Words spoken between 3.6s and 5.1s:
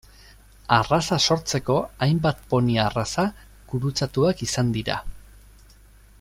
gurutzatuak izan dira.